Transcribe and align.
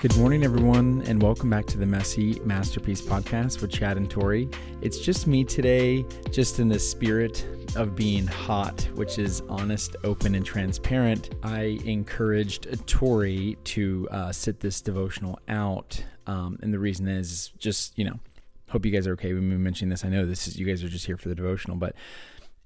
Good 0.00 0.16
morning, 0.16 0.44
everyone, 0.44 1.02
and 1.06 1.20
welcome 1.20 1.50
back 1.50 1.66
to 1.66 1.76
the 1.76 1.84
Messy 1.84 2.38
Masterpiece 2.44 3.02
podcast 3.02 3.60
with 3.60 3.72
Chad 3.72 3.96
and 3.96 4.08
Tori. 4.08 4.48
It's 4.80 5.00
just 5.00 5.26
me 5.26 5.42
today, 5.42 6.06
just 6.30 6.60
in 6.60 6.68
the 6.68 6.78
spirit 6.78 7.44
of 7.74 7.96
being 7.96 8.24
hot, 8.24 8.80
which 8.94 9.18
is 9.18 9.40
honest, 9.48 9.96
open, 10.04 10.36
and 10.36 10.46
transparent. 10.46 11.34
I 11.42 11.80
encouraged 11.84 12.86
Tori 12.86 13.58
to 13.64 14.08
uh, 14.12 14.30
sit 14.30 14.60
this 14.60 14.80
devotional 14.80 15.40
out, 15.48 16.00
um, 16.28 16.60
and 16.62 16.72
the 16.72 16.78
reason 16.78 17.08
is 17.08 17.48
just 17.58 17.98
you 17.98 18.04
know, 18.04 18.20
hope 18.68 18.86
you 18.86 18.92
guys 18.92 19.08
are 19.08 19.14
okay 19.14 19.32
with 19.32 19.42
me 19.42 19.56
mentioning 19.56 19.90
this. 19.90 20.04
I 20.04 20.10
know 20.10 20.26
this 20.26 20.46
is 20.46 20.60
you 20.60 20.64
guys 20.64 20.84
are 20.84 20.88
just 20.88 21.06
here 21.06 21.16
for 21.16 21.28
the 21.28 21.34
devotional, 21.34 21.76
but 21.76 21.96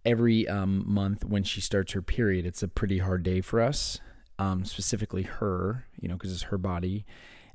every 0.05 0.47
um, 0.49 0.85
month 0.87 1.25
when 1.25 1.45
she 1.45 1.63
starts 1.63 1.93
her 1.93 2.03
period, 2.03 2.45
it's 2.45 2.63
a 2.63 2.69
pretty 2.69 2.99
hard 2.99 3.23
day 3.23 3.41
for 3.41 3.63
us 3.63 4.01
um, 4.43 4.65
specifically 4.65 5.23
her, 5.23 5.85
you 6.01 6.09
know, 6.09 6.15
because 6.15 6.33
it's 6.33 6.43
her 6.43 6.59
body. 6.59 7.07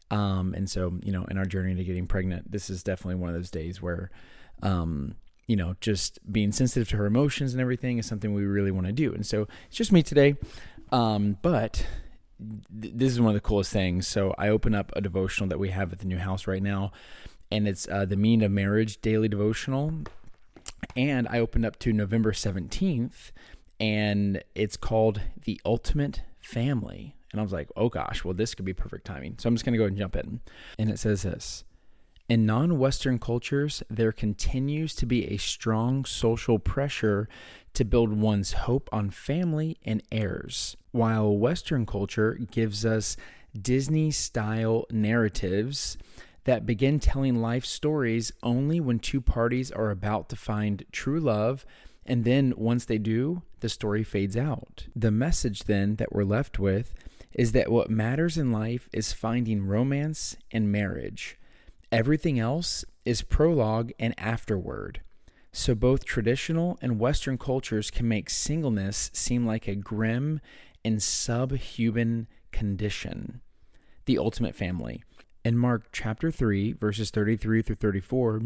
Um, 0.10 0.54
and 0.54 0.70
so, 0.70 0.94
you 1.04 1.12
know, 1.12 1.26
in 1.26 1.38
our 1.38 1.44
journey 1.44 1.76
to 1.76 1.84
getting 1.84 2.08
pregnant, 2.08 2.50
this 2.50 2.70
is 2.70 2.82
definitely 2.82 3.16
one 3.16 3.30
of 3.30 3.36
those 3.36 3.52
days 3.52 3.82
where, 3.82 4.10
um, 4.64 5.16
you 5.48 5.58
know, 5.58 5.76
just 5.82 6.20
being 6.32 6.54
sensitive 6.54 6.88
to 6.90 6.98
her 6.98 7.06
emotions 7.06 7.52
and 7.52 7.60
everything 7.60 7.98
is 7.98 8.06
something 8.06 8.34
we 8.34 8.46
really 8.46 8.72
want 8.72 8.88
to 8.88 8.94
do. 8.94 9.14
And 9.14 9.26
so 9.26 9.50
it's 9.68 9.76
just 9.76 9.92
me 9.92 10.02
today. 10.02 10.38
Um, 10.94 11.38
but 11.42 11.86
th- 12.82 12.94
this 12.96 13.12
is 13.12 13.20
one 13.20 13.30
of 13.30 13.36
the 13.36 13.42
coolest 13.42 13.74
things. 13.74 14.08
So 14.08 14.34
I 14.38 14.48
open 14.48 14.74
up 14.74 14.94
a 14.96 15.02
devotional 15.02 15.50
that 15.50 15.60
we 15.60 15.72
have 15.72 15.92
at 15.92 16.00
the 16.00 16.06
new 16.06 16.20
house 16.20 16.48
right 16.48 16.64
now, 16.64 16.94
and 17.52 17.68
it's 17.68 17.86
uh, 17.90 18.06
the 18.06 18.16
Meaning 18.16 18.46
of 18.46 18.52
Marriage 18.54 19.02
Daily 19.02 19.28
Devotional. 19.28 19.92
And 20.96 21.28
I 21.30 21.40
opened 21.40 21.66
up 21.66 21.80
to 21.80 21.92
November 21.92 22.32
17th, 22.32 23.32
and 23.78 24.42
it's 24.56 24.78
called 24.78 25.20
The 25.44 25.60
Ultimate 25.66 26.22
family. 26.48 27.16
And 27.32 27.42
I 27.42 27.44
was 27.44 27.52
like, 27.52 27.70
oh 27.76 27.90
gosh, 27.90 28.24
well, 28.24 28.34
this 28.34 28.56
could 28.56 28.66
be 28.66 28.74
perfect 28.74 29.06
timing. 29.06 29.36
So 29.38 29.48
I'm 29.48 29.56
just 29.56 29.66
going 29.66 29.74
to 29.74 29.80
go 29.80 29.86
and 29.86 29.98
jump 29.98 30.16
in. 30.16 30.40
And 30.80 30.90
it 30.90 30.98
says 30.98 31.24
this 31.24 31.66
In 32.30 32.46
non 32.46 32.80
Western 32.80 33.20
cultures, 33.20 33.84
there 33.90 34.14
continues 34.14 34.96
to 34.96 35.06
be 35.06 35.26
a 35.26 35.38
strong 35.38 36.06
social 36.06 36.58
pressure 36.58 37.28
to 37.74 37.84
build 37.84 38.14
one's 38.14 38.54
hope 38.54 38.90
on 38.92 39.10
family 39.10 39.78
and 39.86 40.02
heirs, 40.12 40.78
while 40.92 41.38
Western 41.38 41.86
culture 41.86 42.40
gives 42.50 42.86
us 42.86 43.18
Disney 43.60 44.10
style 44.12 44.86
narratives 44.90 45.98
that 46.46 46.66
begin 46.66 46.98
telling 46.98 47.42
life 47.42 47.66
stories 47.66 48.32
only 48.42 48.80
when 48.80 49.00
two 49.00 49.20
parties 49.20 49.70
are 49.70 49.92
about 49.92 50.30
to 50.30 50.36
find 50.38 50.86
true 50.94 51.20
love 51.20 51.66
and 52.08 52.24
then 52.24 52.54
once 52.56 52.86
they 52.86 52.98
do, 52.98 53.44
the 53.60 53.70
story 53.70 54.04
fades 54.04 54.38
out. 54.38 54.88
The 54.96 55.12
message 55.12 55.66
then 55.66 55.98
that 55.98 56.14
we're 56.14 56.24
left 56.24 56.58
with 56.58 56.94
is 57.34 57.52
that 57.52 57.72
what 57.72 57.90
matters 57.90 58.38
in 58.38 58.52
life 58.52 58.90
is 58.94 59.14
finding 59.14 59.66
romance 59.66 60.38
and 60.52 60.72
marriage. 60.72 61.38
Everything 61.92 62.40
else 62.40 62.86
is 63.06 63.22
prologue 63.22 63.92
and 64.00 64.14
afterward. 64.18 65.02
So 65.52 65.76
both 65.76 66.06
traditional 66.06 66.78
and 66.82 67.00
Western 67.00 67.38
cultures 67.38 67.92
can 67.92 68.08
make 68.08 68.30
singleness 68.30 69.10
seem 69.14 69.46
like 69.46 69.68
a 69.68 69.76
grim 69.76 70.40
and 70.84 71.02
subhuman 71.02 72.28
condition. 72.52 73.42
The 74.06 74.18
ultimate 74.18 74.56
family. 74.56 75.04
In 75.48 75.58
Mark 75.58 75.88
chapter 75.94 76.30
3, 76.30 76.74
verses 76.74 77.10
33 77.10 77.62
through 77.62 77.78
34, 77.78 78.42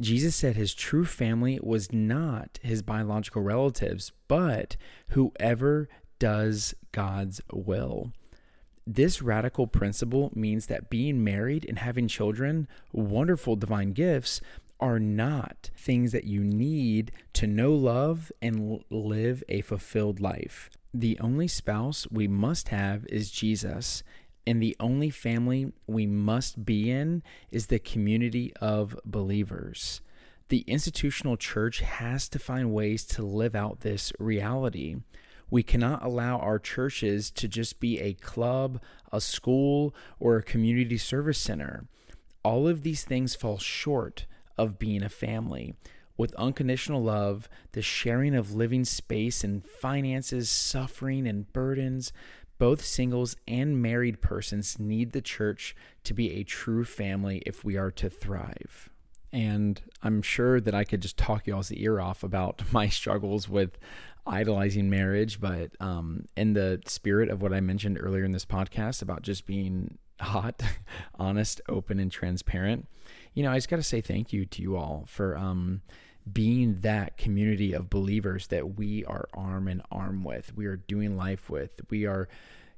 Jesus 0.00 0.34
said 0.34 0.56
his 0.56 0.74
true 0.74 1.04
family 1.04 1.60
was 1.62 1.92
not 1.92 2.58
his 2.60 2.82
biological 2.82 3.40
relatives, 3.40 4.10
but 4.26 4.76
whoever 5.10 5.88
does 6.18 6.74
God's 6.90 7.40
will. 7.52 8.10
This 8.84 9.22
radical 9.22 9.68
principle 9.68 10.32
means 10.34 10.66
that 10.66 10.90
being 10.90 11.22
married 11.22 11.64
and 11.68 11.78
having 11.78 12.08
children, 12.08 12.66
wonderful 12.92 13.54
divine 13.54 13.92
gifts, 13.92 14.40
are 14.80 14.98
not 14.98 15.70
things 15.76 16.10
that 16.10 16.24
you 16.24 16.42
need 16.42 17.12
to 17.34 17.46
know 17.46 17.72
love 17.72 18.32
and 18.42 18.82
live 18.90 19.44
a 19.48 19.60
fulfilled 19.60 20.18
life. 20.18 20.68
The 20.92 21.16
only 21.20 21.46
spouse 21.46 22.08
we 22.10 22.26
must 22.26 22.70
have 22.70 23.06
is 23.06 23.30
Jesus, 23.30 24.02
and 24.50 24.60
the 24.60 24.74
only 24.80 25.10
family 25.10 25.72
we 25.86 26.06
must 26.06 26.64
be 26.64 26.90
in 26.90 27.22
is 27.52 27.68
the 27.68 27.78
community 27.78 28.52
of 28.60 28.98
believers. 29.04 30.00
The 30.48 30.64
institutional 30.66 31.36
church 31.36 31.78
has 31.78 32.28
to 32.30 32.40
find 32.40 32.72
ways 32.72 33.04
to 33.04 33.22
live 33.22 33.54
out 33.54 33.82
this 33.82 34.12
reality. 34.18 34.96
We 35.50 35.62
cannot 35.62 36.04
allow 36.04 36.38
our 36.38 36.58
churches 36.58 37.30
to 37.30 37.46
just 37.46 37.78
be 37.78 38.00
a 38.00 38.14
club, 38.14 38.82
a 39.12 39.20
school, 39.20 39.94
or 40.18 40.36
a 40.36 40.42
community 40.42 40.98
service 40.98 41.38
center. 41.38 41.86
All 42.42 42.66
of 42.66 42.82
these 42.82 43.04
things 43.04 43.36
fall 43.36 43.58
short 43.58 44.26
of 44.58 44.80
being 44.80 45.04
a 45.04 45.08
family. 45.08 45.76
With 46.16 46.34
unconditional 46.34 47.04
love, 47.04 47.48
the 47.70 47.82
sharing 47.82 48.34
of 48.34 48.52
living 48.52 48.84
space 48.84 49.44
and 49.44 49.64
finances, 49.64 50.50
suffering 50.50 51.28
and 51.28 51.50
burdens, 51.52 52.12
both 52.60 52.84
singles 52.84 53.36
and 53.48 53.80
married 53.80 54.20
persons 54.20 54.78
need 54.78 55.12
the 55.12 55.22
church 55.22 55.74
to 56.04 56.12
be 56.12 56.34
a 56.34 56.44
true 56.44 56.84
family 56.84 57.42
if 57.46 57.64
we 57.64 57.78
are 57.78 57.90
to 57.90 58.10
thrive. 58.10 58.90
And 59.32 59.80
I'm 60.02 60.20
sure 60.20 60.60
that 60.60 60.74
I 60.74 60.84
could 60.84 61.00
just 61.00 61.16
talk 61.16 61.46
y'all's 61.46 61.72
ear 61.72 62.00
off 62.00 62.22
about 62.22 62.62
my 62.72 62.90
struggles 62.90 63.48
with 63.48 63.78
idolizing 64.26 64.90
marriage, 64.90 65.40
but 65.40 65.70
um, 65.80 66.26
in 66.36 66.52
the 66.52 66.82
spirit 66.84 67.30
of 67.30 67.40
what 67.40 67.54
I 67.54 67.60
mentioned 67.60 67.96
earlier 67.98 68.24
in 68.24 68.32
this 68.32 68.44
podcast 68.44 69.00
about 69.00 69.22
just 69.22 69.46
being 69.46 69.96
hot, 70.20 70.62
honest, 71.14 71.62
open, 71.66 71.98
and 71.98 72.12
transparent, 72.12 72.86
you 73.32 73.42
know, 73.42 73.50
I 73.50 73.56
just 73.56 73.70
got 73.70 73.76
to 73.76 73.82
say 73.82 74.02
thank 74.02 74.34
you 74.34 74.44
to 74.44 74.60
you 74.60 74.76
all 74.76 75.04
for 75.06 75.34
um, 75.34 75.80
being 76.32 76.80
that 76.80 77.16
community 77.16 77.72
of 77.72 77.90
believers 77.90 78.48
that 78.48 78.76
we 78.76 79.04
are 79.04 79.28
arm 79.34 79.68
in 79.68 79.82
arm 79.90 80.24
with, 80.24 80.54
we 80.56 80.66
are 80.66 80.76
doing 80.76 81.16
life 81.16 81.48
with, 81.50 81.80
we 81.90 82.06
are 82.06 82.28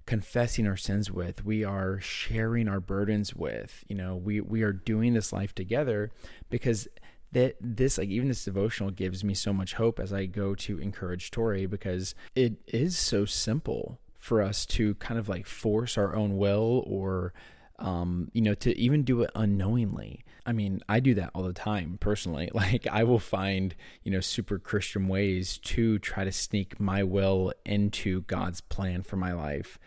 confessing 0.07 0.67
our 0.67 0.77
sins 0.77 1.11
with, 1.11 1.45
we 1.45 1.65
are 1.65 2.01
sharing 2.01 2.69
our 2.69 2.81
burdens 2.81 3.35
with. 3.35 3.85
You 3.89 3.97
know, 3.97 4.17
we 4.17 4.41
we 4.41 4.63
are 4.63 4.73
doing 4.73 5.15
this 5.15 5.33
life 5.33 5.55
together 5.55 6.11
because 6.51 6.89
that 7.33 7.57
this 7.61 7.99
like 7.99 8.09
even 8.09 8.29
this 8.29 8.45
devotional 8.45 8.91
gives 8.91 9.25
me 9.25 9.35
so 9.35 9.53
much 9.53 9.75
hope 9.75 9.99
as 9.99 10.13
I 10.13 10.27
go 10.27 10.55
to 10.57 10.79
encourage 10.79 11.31
Tori 11.31 11.67
because 11.67 12.15
it 12.35 12.57
is 12.67 12.99
so 12.99 13.25
simple 13.25 13.99
for 14.19 14.43
us 14.43 14.67
to 14.67 14.95
kind 14.97 15.19
of 15.19 15.29
like 15.29 15.47
force 15.47 15.99
our 15.99 16.15
own 16.15 16.37
will 16.37 16.85
or 16.87 17.33
um, 17.79 18.31
you 18.33 18.41
know, 18.41 18.55
to 18.55 18.77
even 18.79 19.03
do 19.03 19.23
it 19.23 19.31
unknowingly. 19.35 20.25
I 20.45 20.53
mean, 20.53 20.81
I 20.89 21.01
do 21.01 21.15
that 21.15 21.31
all 21.35 21.43
the 21.43 21.53
time 21.53 21.99
personally. 22.01 22.51
Like, 22.63 22.87
I 22.87 23.05
will 23.05 23.19
find, 23.19 23.75
you 24.03 24.13
know, 24.13 24.21
super 24.21 24.59
Christian 24.59 25.09
ways 25.09 25.59
to 25.59 25.99
try 25.99 26.25
to 26.25 26.33
sneak 26.33 26.79
my 26.79 27.03
will 27.03 27.53
into 27.65 28.23
God's 28.23 28.61
plan 28.61 29.03
for 29.03 29.17
my 29.17 29.33
life. 29.33 29.79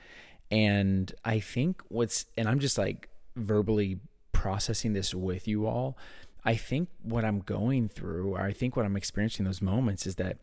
And 0.52 1.14
I 1.24 1.40
think 1.40 1.82
what's, 1.88 2.26
and 2.38 2.48
I'm 2.48 2.60
just 2.60 2.78
like 2.78 3.10
verbally 3.36 4.00
processing 4.32 4.94
this 4.94 5.14
with 5.14 5.48
you 5.48 5.66
all. 5.66 5.98
I 6.44 6.56
think 6.56 6.90
what 7.02 7.26
I'm 7.26 7.40
going 7.40 7.90
through, 7.90 8.36
or 8.36 8.42
I 8.42 8.52
think 8.52 8.76
what 8.76 8.86
I'm 8.86 8.96
experiencing 8.96 9.46
those 9.46 9.62
moments 9.62 10.06
is 10.06 10.16
that 10.16 10.38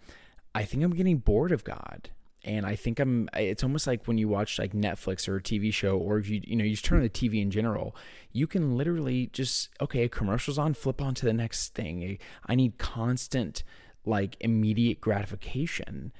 I 0.54 0.64
think 0.64 0.82
I'm 0.82 0.94
getting 0.94 1.18
bored 1.18 1.52
of 1.52 1.64
God 1.64 2.10
and 2.44 2.66
I 2.66 2.74
think 2.74 2.98
I'm. 2.98 3.28
It's 3.34 3.62
almost 3.62 3.86
like 3.86 4.06
when 4.06 4.18
you 4.18 4.28
watch 4.28 4.58
like 4.58 4.72
Netflix 4.72 5.28
or 5.28 5.36
a 5.36 5.42
TV 5.42 5.72
show, 5.72 5.96
or 5.96 6.18
if 6.18 6.28
you 6.28 6.40
you 6.44 6.56
know 6.56 6.64
you 6.64 6.72
just 6.72 6.84
turn 6.84 6.98
on 6.98 7.04
the 7.04 7.10
TV 7.10 7.40
in 7.40 7.50
general, 7.50 7.94
you 8.32 8.46
can 8.46 8.76
literally 8.76 9.28
just 9.32 9.68
okay, 9.80 10.08
commercials 10.08 10.58
on, 10.58 10.74
flip 10.74 11.00
on 11.00 11.14
to 11.14 11.26
the 11.26 11.32
next 11.32 11.74
thing. 11.74 12.18
I 12.46 12.54
need 12.54 12.78
constant 12.78 13.62
like 14.04 14.36
immediate 14.40 15.00
gratification 15.00 16.12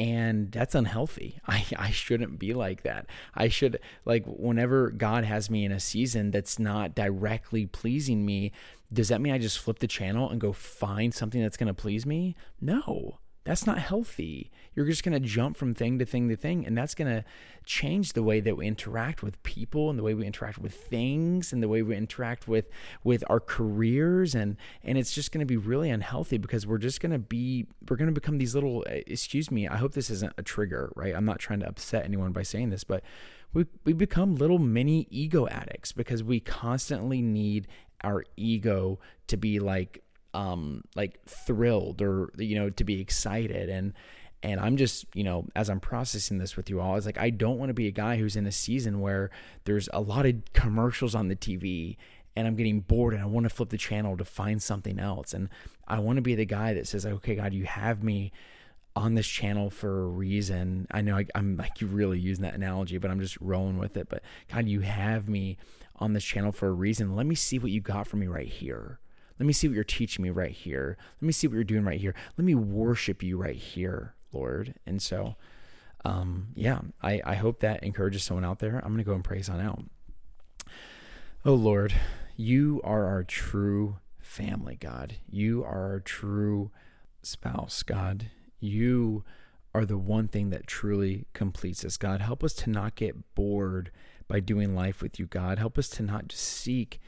and 0.00 0.50
that's 0.50 0.74
unhealthy. 0.74 1.40
I, 1.46 1.64
I 1.76 1.90
shouldn't 1.90 2.38
be 2.38 2.54
like 2.54 2.82
that. 2.82 3.06
I 3.34 3.48
should 3.48 3.78
like 4.04 4.24
whenever 4.26 4.90
God 4.90 5.24
has 5.24 5.50
me 5.50 5.64
in 5.64 5.72
a 5.72 5.78
season 5.78 6.30
that's 6.30 6.58
not 6.58 6.94
directly 6.94 7.66
pleasing 7.66 8.24
me, 8.24 8.52
does 8.92 9.08
that 9.08 9.20
mean 9.20 9.34
I 9.34 9.38
just 9.38 9.58
flip 9.58 9.78
the 9.78 9.86
channel 9.86 10.30
and 10.30 10.40
go 10.40 10.52
find 10.52 11.14
something 11.14 11.40
that's 11.40 11.58
going 11.58 11.68
to 11.68 11.74
please 11.74 12.06
me? 12.06 12.34
No. 12.60 13.19
That's 13.50 13.66
not 13.66 13.78
healthy. 13.80 14.52
You're 14.76 14.86
just 14.86 15.02
going 15.02 15.20
to 15.20 15.28
jump 15.28 15.56
from 15.56 15.74
thing 15.74 15.98
to 15.98 16.06
thing 16.06 16.28
to 16.28 16.36
thing, 16.36 16.64
and 16.64 16.78
that's 16.78 16.94
going 16.94 17.12
to 17.12 17.24
change 17.64 18.12
the 18.12 18.22
way 18.22 18.38
that 18.38 18.56
we 18.56 18.64
interact 18.64 19.24
with 19.24 19.42
people 19.42 19.90
and 19.90 19.98
the 19.98 20.04
way 20.04 20.14
we 20.14 20.24
interact 20.24 20.58
with 20.58 20.72
things 20.72 21.52
and 21.52 21.60
the 21.60 21.66
way 21.66 21.82
we 21.82 21.96
interact 21.96 22.46
with 22.46 22.68
with 23.02 23.24
our 23.28 23.40
careers 23.40 24.36
and 24.36 24.56
and 24.84 24.96
it's 24.96 25.12
just 25.12 25.32
going 25.32 25.40
to 25.40 25.46
be 25.46 25.56
really 25.56 25.90
unhealthy 25.90 26.38
because 26.38 26.64
we're 26.64 26.78
just 26.78 27.00
going 27.00 27.10
to 27.10 27.18
be 27.18 27.66
we're 27.88 27.96
going 27.96 28.06
to 28.06 28.14
become 28.14 28.38
these 28.38 28.54
little 28.54 28.84
uh, 28.88 29.02
excuse 29.08 29.50
me, 29.50 29.66
I 29.66 29.78
hope 29.78 29.94
this 29.94 30.10
isn't 30.10 30.32
a 30.38 30.44
trigger, 30.44 30.92
right? 30.94 31.12
I'm 31.12 31.24
not 31.24 31.40
trying 31.40 31.58
to 31.58 31.66
upset 31.66 32.04
anyone 32.04 32.30
by 32.30 32.44
saying 32.44 32.70
this, 32.70 32.84
but 32.84 33.02
we 33.52 33.66
we 33.84 33.94
become 33.94 34.36
little 34.36 34.60
mini 34.60 35.08
ego 35.10 35.48
addicts 35.48 35.90
because 35.90 36.22
we 36.22 36.38
constantly 36.38 37.20
need 37.20 37.66
our 38.04 38.22
ego 38.36 39.00
to 39.26 39.36
be 39.36 39.58
like 39.58 40.04
um 40.34 40.82
like 40.94 41.24
thrilled 41.26 42.00
or 42.00 42.30
you 42.38 42.54
know 42.54 42.70
to 42.70 42.84
be 42.84 43.00
excited 43.00 43.68
and 43.68 43.92
And 44.42 44.58
I'm 44.58 44.78
just, 44.78 45.04
you 45.14 45.22
know, 45.22 45.44
as 45.54 45.68
I'm 45.68 45.80
processing 45.80 46.38
this 46.38 46.56
with 46.56 46.70
you 46.70 46.80
all, 46.80 46.96
it's 46.96 47.04
like 47.04 47.18
I 47.18 47.28
don't 47.28 47.58
want 47.58 47.68
to 47.68 47.74
be 47.74 47.88
a 47.88 47.92
guy 47.92 48.16
who's 48.16 48.36
in 48.36 48.46
a 48.46 48.52
season 48.52 49.00
where 49.00 49.30
there's 49.64 49.88
a 49.92 50.00
lot 50.00 50.24
of 50.24 50.36
commercials 50.54 51.14
on 51.14 51.28
the 51.28 51.36
TV 51.36 51.96
and 52.36 52.46
I'm 52.46 52.56
getting 52.56 52.80
bored 52.80 53.12
and 53.12 53.22
I 53.22 53.26
want 53.26 53.44
to 53.44 53.50
flip 53.50 53.68
the 53.68 53.76
channel 53.76 54.16
to 54.16 54.24
find 54.24 54.62
something 54.62 54.98
else. 54.98 55.34
And 55.34 55.48
I 55.86 55.98
want 55.98 56.16
to 56.16 56.22
be 56.22 56.34
the 56.34 56.46
guy 56.46 56.72
that 56.74 56.86
says, 56.86 57.04
okay, 57.04 57.34
God, 57.34 57.52
you 57.52 57.64
have 57.64 58.02
me 58.02 58.32
on 58.96 59.14
this 59.14 59.26
channel 59.26 59.70
for 59.70 60.04
a 60.04 60.06
reason. 60.06 60.86
I 60.90 61.00
know 61.00 61.16
I, 61.18 61.26
am 61.34 61.56
like 61.56 61.80
you 61.80 61.86
really 61.86 62.18
using 62.18 62.42
that 62.44 62.54
analogy, 62.54 62.98
but 62.98 63.10
I'm 63.10 63.20
just 63.20 63.38
rolling 63.40 63.78
with 63.78 63.96
it. 63.96 64.08
But 64.08 64.22
God, 64.52 64.68
you 64.68 64.80
have 64.80 65.28
me 65.28 65.58
on 65.96 66.12
this 66.12 66.24
channel 66.24 66.52
for 66.52 66.68
a 66.68 66.72
reason. 66.72 67.14
Let 67.14 67.26
me 67.26 67.34
see 67.34 67.58
what 67.58 67.72
you 67.72 67.80
got 67.80 68.06
for 68.06 68.16
me 68.16 68.26
right 68.26 68.48
here. 68.48 69.00
Let 69.40 69.46
me 69.46 69.54
see 69.54 69.68
what 69.68 69.74
you're 69.74 69.84
teaching 69.84 70.22
me 70.22 70.28
right 70.28 70.50
here. 70.52 70.98
Let 71.18 71.26
me 71.26 71.32
see 71.32 71.46
what 71.46 71.54
you're 71.54 71.64
doing 71.64 71.84
right 71.84 71.98
here. 71.98 72.14
Let 72.36 72.44
me 72.44 72.54
worship 72.54 73.22
you 73.22 73.38
right 73.38 73.56
here, 73.56 74.14
Lord. 74.34 74.74
And 74.84 75.00
so, 75.00 75.34
um, 76.04 76.48
yeah, 76.54 76.82
I, 77.02 77.22
I 77.24 77.34
hope 77.36 77.60
that 77.60 77.82
encourages 77.82 78.22
someone 78.22 78.44
out 78.44 78.58
there. 78.58 78.76
I'm 78.76 78.92
going 78.92 78.98
to 78.98 79.04
go 79.04 79.14
and 79.14 79.24
praise 79.24 79.48
on 79.48 79.58
out. 79.58 79.82
Oh, 81.42 81.54
Lord, 81.54 81.94
you 82.36 82.82
are 82.84 83.06
our 83.06 83.24
true 83.24 83.96
family, 84.20 84.76
God. 84.78 85.14
You 85.26 85.64
are 85.64 85.92
our 85.92 86.00
true 86.00 86.70
spouse, 87.22 87.82
God. 87.82 88.30
You 88.58 89.24
are 89.74 89.86
the 89.86 89.96
one 89.96 90.28
thing 90.28 90.50
that 90.50 90.66
truly 90.66 91.24
completes 91.32 91.82
us, 91.82 91.96
God. 91.96 92.20
Help 92.20 92.44
us 92.44 92.52
to 92.54 92.68
not 92.68 92.94
get 92.94 93.34
bored 93.34 93.90
by 94.28 94.40
doing 94.40 94.74
life 94.74 95.00
with 95.00 95.18
you, 95.18 95.24
God. 95.24 95.58
Help 95.58 95.78
us 95.78 95.88
to 95.88 96.02
not 96.02 96.28
just 96.28 96.44
seek 96.44 97.00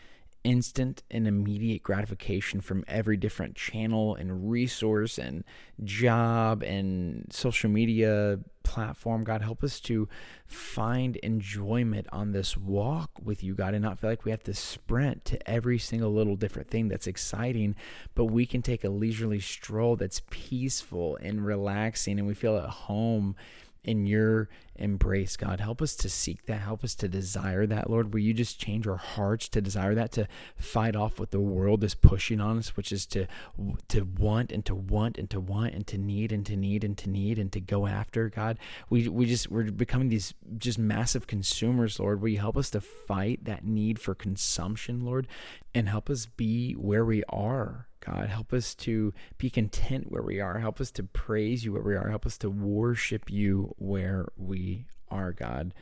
instant 0.45 1.03
and 1.11 1.27
immediate 1.27 1.83
gratification 1.83 2.61
from 2.61 2.85
every 2.89 3.17
different 3.17 3.55
channel 3.55 4.15
and 4.15 4.51
resource 4.51 5.19
and 5.19 5.45
job 5.85 6.63
and 6.63 7.27
social 7.31 7.71
media 7.71 8.41
platform. 8.63 9.25
God, 9.25 9.43
help 9.43 9.63
us 9.63 9.81
to 9.81 10.09
find 10.47 11.17
enjoyment 11.17 12.07
on 12.13 12.33
this 12.33 12.57
walk 12.57 13.11
with 13.23 13.43
you, 13.43 13.55
God, 13.55 13.75
and 13.75 13.83
not 13.83 13.99
feel 13.99 14.11
like 14.11 14.25
we 14.25 14.31
have 14.31 14.43
to 14.45 14.55
sprint 14.55 15.25
to 15.27 15.51
every 15.51 15.79
single 15.79 16.13
little 16.13 16.37
different 16.37 16.69
thing 16.69 16.89
that's 16.89 17.07
exciting, 17.07 17.77
but 18.15 18.27
we 18.27 18.47
can 18.47 18.63
take 18.63 18.85
a 18.85 18.89
leisurely 18.89 19.41
stroll 19.41 19.97
that's 19.97 20.23
peaceful 20.31 21.17
and 21.17 21.45
relaxing 21.45 22.19
and 22.19 22.27
we 22.27 22.35
feel 22.35 22.57
at 22.57 22.69
home 22.69 23.37
in 23.85 24.07
your 24.07 24.49
embrace, 24.77 25.37
God. 25.37 25.61
Help 25.61 25.83
us 25.83 25.95
to 25.97 26.09
seek 26.09 26.47
that. 26.47 26.61
Help 26.61 26.85
us 26.85 26.95
to 26.97 27.09
desire 27.09 27.67
that, 27.67 27.91
Lord. 27.91 28.13
Will 28.13 28.21
you 28.21 28.33
just 28.33 28.59
change 28.59 28.87
our 28.87 28.97
hearts 28.97 29.49
to 29.51 29.61
desire 29.61 29.95
that, 29.95 30.13
to 30.13 30.29
fight 30.57 30.95
off 30.95 31.19
what 31.19 31.31
the 31.31 31.41
world 31.41 31.83
is 31.83 31.95
pushing 31.95 32.41
on 32.41 32.59
us, 32.59 32.77
which 32.77 32.93
is 32.93 33.07
to 33.07 33.27
to 33.89 34.03
want 34.03 34.53
and 34.53 34.65
to 34.67 34.75
want 34.75 35.19
and 35.19 35.29
to 35.31 35.41
want 35.41 35.75
and 35.75 35.87
to 35.89 35.99
need 35.99 36.33
and 36.33 36.47
to 36.47 36.57
need 36.57 36.85
and 36.85 36.97
to 36.99 37.11
need 37.11 37.39
and 37.39 37.53
to 37.53 37.61
go 37.61 37.87
after, 37.87 38.29
God. 38.29 38.59
We 38.89 39.09
we 39.09 39.27
just 39.27 39.51
we're 39.51 39.71
becoming 39.71 40.09
these 40.09 40.35
just 40.59 40.79
massive 40.79 41.27
consumers, 41.27 41.99
Lord. 41.99 42.21
Will 42.21 42.29
you 42.29 42.39
help 42.39 42.57
us 42.57 42.71
to 42.71 42.81
fight 42.81 43.45
that 43.45 43.65
need 43.65 43.99
for 43.99 44.15
consumption, 44.15 45.05
Lord, 45.05 45.27
and 45.75 45.89
help 45.89 46.09
us 46.09 46.27
be 46.27 46.75
where 46.75 47.05
we 47.05 47.23
are 47.29 47.89
God. 48.05 48.29
Help 48.29 48.53
us 48.53 48.75
to 48.77 49.13
be 49.39 49.51
content 49.51 50.11
where 50.11 50.23
we 50.23 50.41
are. 50.41 50.59
Help 50.59 50.81
us 50.81 50.91
to 50.93 51.03
praise 51.03 51.65
you 51.65 51.73
where 51.73 51.83
we 51.83 51.97
are. 51.97 52.09
Help 52.09 52.27
us 52.27 52.39
to 52.39 52.51
worship 52.51 53.31
you 53.31 53.75
where 53.79 54.29
we 54.37 54.87
are, 55.11 55.33
God. 55.33 55.73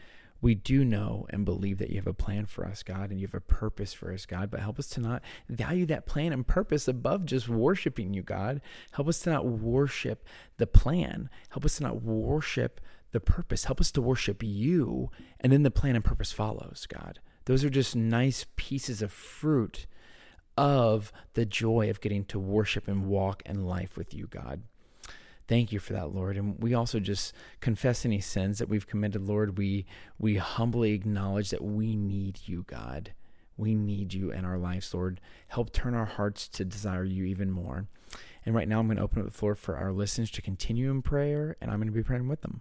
We 0.42 0.54
do 0.54 0.84
know 0.84 1.26
and 1.30 1.44
believe 1.44 1.78
that 1.78 1.90
you 1.90 1.96
have 1.96 2.06
a 2.06 2.14
plan 2.14 2.46
for 2.46 2.64
us, 2.64 2.82
God, 2.82 3.10
and 3.10 3.20
you 3.20 3.26
have 3.26 3.34
a 3.34 3.40
purpose 3.40 3.92
for 3.92 4.12
us, 4.12 4.24
God, 4.24 4.50
but 4.50 4.60
help 4.60 4.78
us 4.78 4.88
to 4.90 5.00
not 5.00 5.22
value 5.48 5.84
that 5.86 6.06
plan 6.06 6.32
and 6.32 6.46
purpose 6.46 6.88
above 6.88 7.26
just 7.26 7.48
worshiping 7.48 8.14
you, 8.14 8.22
God. 8.22 8.62
Help 8.92 9.08
us 9.08 9.20
to 9.20 9.30
not 9.30 9.44
worship 9.44 10.26
the 10.56 10.66
plan. 10.66 11.28
Help 11.50 11.66
us 11.66 11.76
to 11.76 11.82
not 11.82 12.02
worship 12.02 12.80
the 13.12 13.20
purpose. 13.20 13.64
Help 13.64 13.80
us 13.80 13.90
to 13.92 14.00
worship 14.00 14.42
you, 14.42 15.10
and 15.40 15.52
then 15.52 15.62
the 15.62 15.70
plan 15.70 15.94
and 15.94 16.04
purpose 16.04 16.32
follows, 16.32 16.86
God. 16.88 17.20
Those 17.44 17.64
are 17.64 17.70
just 17.70 17.96
nice 17.96 18.46
pieces 18.56 19.02
of 19.02 19.12
fruit 19.12 19.86
of 20.60 21.10
the 21.32 21.46
joy 21.46 21.88
of 21.88 22.02
getting 22.02 22.22
to 22.26 22.38
worship 22.38 22.86
and 22.86 23.06
walk 23.06 23.42
in 23.46 23.64
life 23.64 23.96
with 23.96 24.12
you, 24.12 24.26
God. 24.26 24.60
Thank 25.48 25.72
you 25.72 25.78
for 25.78 25.94
that, 25.94 26.14
Lord. 26.14 26.36
And 26.36 26.62
we 26.62 26.74
also 26.74 27.00
just 27.00 27.32
confess 27.60 28.04
any 28.04 28.20
sins 28.20 28.58
that 28.58 28.68
we've 28.68 28.86
committed, 28.86 29.22
Lord. 29.22 29.56
We 29.56 29.86
we 30.18 30.36
humbly 30.36 30.92
acknowledge 30.92 31.48
that 31.48 31.64
we 31.64 31.96
need 31.96 32.40
you, 32.44 32.64
God. 32.68 33.14
We 33.56 33.74
need 33.74 34.12
you 34.12 34.30
in 34.30 34.44
our 34.44 34.58
lives, 34.58 34.92
Lord. 34.92 35.18
Help 35.48 35.72
turn 35.72 35.94
our 35.94 36.04
hearts 36.04 36.46
to 36.48 36.64
desire 36.66 37.04
you 37.04 37.24
even 37.24 37.50
more. 37.50 37.86
And 38.44 38.54
right 38.54 38.68
now, 38.68 38.80
I'm 38.80 38.86
going 38.86 38.98
to 38.98 39.02
open 39.02 39.20
up 39.20 39.26
the 39.26 39.32
floor 39.32 39.54
for 39.54 39.76
our 39.76 39.92
listeners 39.92 40.30
to 40.32 40.42
continue 40.42 40.90
in 40.90 41.00
prayer, 41.00 41.56
and 41.60 41.70
I'm 41.70 41.78
going 41.78 41.88
to 41.88 41.92
be 41.92 42.02
praying 42.02 42.28
with 42.28 42.42
them. 42.42 42.60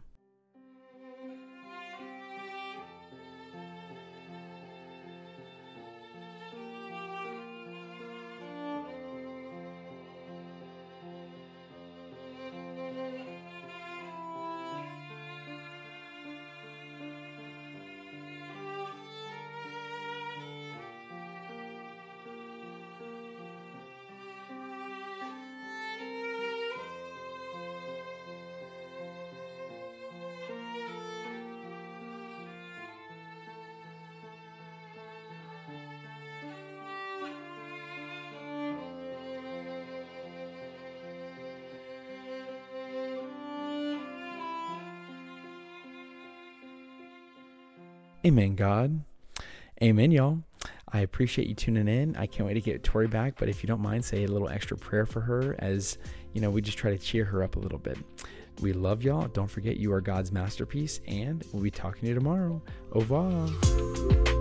Amen, 48.25 48.55
God. 48.55 49.01
Amen, 49.81 50.11
y'all. 50.11 50.39
I 50.91 51.01
appreciate 51.01 51.47
you 51.47 51.55
tuning 51.55 51.87
in. 51.87 52.15
I 52.15 52.25
can't 52.25 52.45
wait 52.45 52.55
to 52.55 52.61
get 52.61 52.83
Tori 52.83 53.07
back, 53.07 53.35
but 53.37 53.47
if 53.47 53.63
you 53.63 53.67
don't 53.67 53.81
mind, 53.81 54.03
say 54.03 54.23
a 54.23 54.27
little 54.27 54.49
extra 54.49 54.75
prayer 54.75 55.05
for 55.05 55.21
her 55.21 55.55
as, 55.59 55.97
you 56.33 56.41
know, 56.41 56.49
we 56.49 56.61
just 56.61 56.77
try 56.77 56.91
to 56.91 56.97
cheer 56.97 57.23
her 57.25 57.43
up 57.43 57.55
a 57.55 57.59
little 57.59 57.77
bit. 57.77 57.97
We 58.61 58.73
love 58.73 59.03
y'all. 59.03 59.27
Don't 59.27 59.49
forget 59.49 59.77
you 59.77 59.93
are 59.93 60.01
God's 60.01 60.31
masterpiece, 60.31 60.99
and 61.07 61.45
we'll 61.53 61.63
be 61.63 61.71
talking 61.71 62.01
to 62.01 62.07
you 62.07 62.15
tomorrow. 62.15 62.61
Au 62.91 62.99
revoir. 62.99 64.38